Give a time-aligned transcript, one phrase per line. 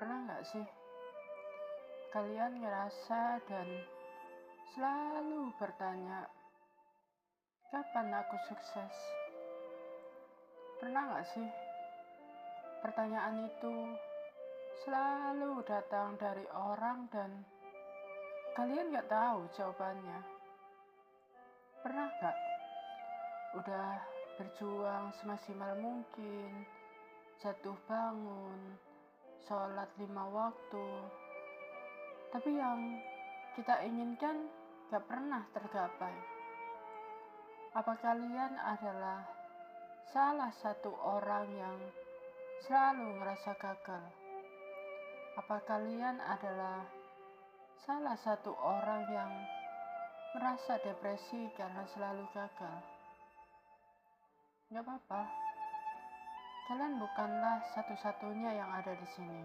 [0.00, 0.64] Pernah nggak sih
[2.08, 3.68] kalian ngerasa dan
[4.72, 6.24] selalu bertanya,
[7.68, 8.96] kapan aku sukses?
[10.80, 11.44] Pernah nggak sih
[12.80, 13.92] pertanyaan itu
[14.88, 17.44] selalu datang dari orang dan
[18.56, 20.20] kalian nggak tahu jawabannya?
[21.84, 22.36] Pernah nggak
[23.52, 24.00] udah
[24.40, 26.64] berjuang semaksimal mungkin,
[27.44, 28.80] jatuh bangun,
[29.48, 30.86] sholat lima waktu.
[32.30, 32.80] Tapi yang
[33.56, 34.46] kita inginkan
[34.90, 36.16] gak pernah tergapai.
[37.70, 39.22] Apa kalian adalah
[40.10, 41.78] salah satu orang yang
[42.66, 44.04] selalu ngerasa gagal?
[45.38, 46.82] Apa kalian adalah
[47.86, 49.32] salah satu orang yang
[50.34, 52.80] merasa depresi karena selalu gagal?
[54.70, 55.49] Gak apa-apa.
[56.70, 59.42] Kalian bukanlah satu-satunya yang ada di sini.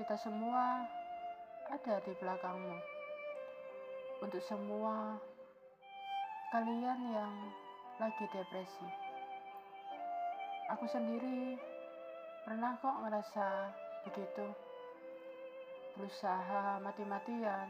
[0.00, 0.80] Kita semua
[1.68, 2.76] ada di belakangmu.
[4.24, 5.20] Untuk semua
[6.56, 7.34] kalian yang
[8.00, 8.88] lagi depresi.
[10.72, 11.60] Aku sendiri
[12.48, 13.68] pernah kok ngerasa
[14.08, 14.48] begitu.
[16.00, 17.68] Berusaha mati-matian,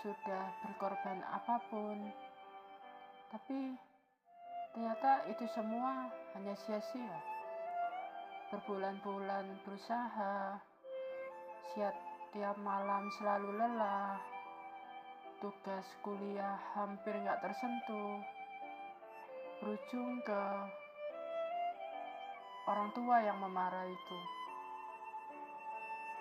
[0.00, 2.08] sudah berkorban apa pun,
[3.28, 3.76] tapi
[4.72, 7.18] Ternyata itu semua hanya sia-sia.
[8.48, 10.56] Berbulan-bulan berusaha,
[12.32, 14.20] tiap malam selalu lelah,
[15.40, 18.20] tugas kuliah hampir nggak tersentuh,
[19.60, 20.42] berujung ke
[22.68, 24.20] orang tua yang memarahiku.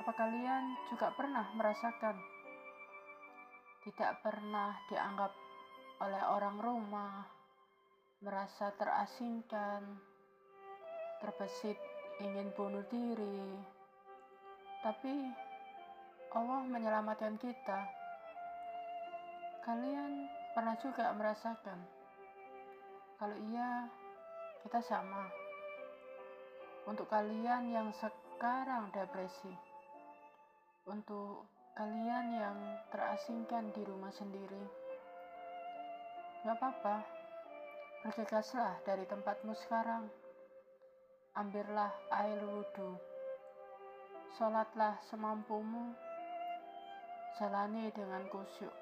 [0.03, 2.15] Apa kalian juga pernah merasakan
[3.87, 5.31] tidak pernah dianggap
[6.03, 7.23] oleh orang rumah,
[8.17, 9.85] merasa terasingkan,
[11.21, 11.77] terbesit
[12.17, 13.61] ingin bunuh diri.
[14.81, 15.13] Tapi
[16.33, 17.81] Allah menyelamatkan kita.
[19.61, 20.25] Kalian
[20.57, 21.77] pernah juga merasakan?
[23.21, 23.85] Kalau iya,
[24.65, 25.29] kita sama.
[26.87, 29.51] Untuk kalian yang sekarang depresi,
[30.87, 31.45] untuk
[31.75, 32.57] kalian yang
[32.89, 34.63] terasingkan di rumah sendiri,
[36.47, 37.16] gak apa-apa
[38.05, 40.05] Bergegaslah dari tempatmu sekarang.
[41.33, 42.97] Ambillah air wudhu.
[44.37, 45.97] Sholatlah semampumu.
[47.41, 48.73] Jalani dengan kusyuk.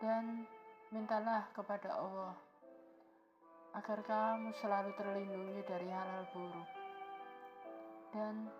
[0.00, 0.44] Dan
[0.92, 2.36] mintalah kepada Allah
[3.72, 6.68] agar kamu selalu terlindungi dari hal-hal buruk.
[8.12, 8.52] Dan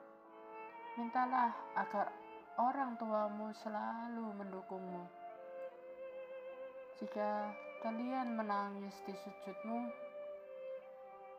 [0.97, 2.09] mintalah agar
[2.57, 5.05] orang tuamu selalu mendukungmu.
[6.97, 7.53] Jika
[7.83, 9.91] kalian menangis di sujudmu,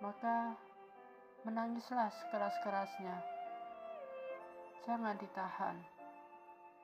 [0.03, 0.51] maka
[1.47, 3.15] menangislah sekeras-kerasnya.
[4.83, 5.79] Jangan ditahan,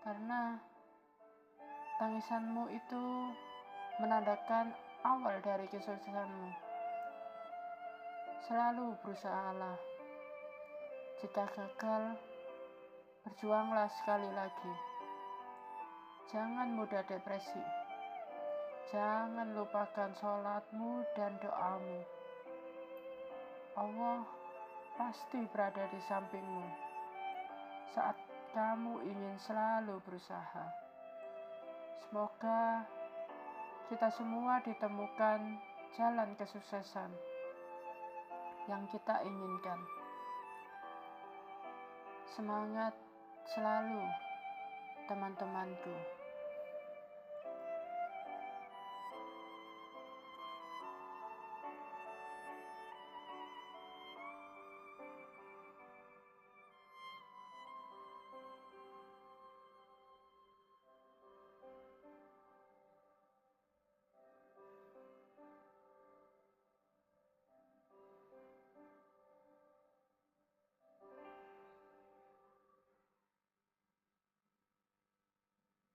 [0.08, 0.56] karena
[2.00, 3.04] tangisanmu itu
[4.00, 4.72] menandakan
[5.04, 6.56] awal dari kesuksesanmu.
[8.48, 9.76] Selalu berusahalah.
[11.20, 12.16] Jika gagal,
[13.28, 14.74] berjuanglah sekali lagi.
[16.32, 17.89] Jangan mudah depresi.
[18.90, 22.02] Jangan lupakan sholatmu dan doamu.
[23.78, 24.26] Allah
[24.98, 26.66] pasti berada di sampingmu
[27.94, 28.18] saat
[28.50, 30.74] kamu ingin selalu berusaha.
[32.02, 32.82] Semoga
[33.94, 35.40] kita semua ditemukan
[35.94, 37.14] jalan kesuksesan
[38.66, 39.78] yang kita inginkan.
[42.34, 42.98] Semangat
[43.54, 44.02] selalu,
[45.06, 46.19] teman-temanku.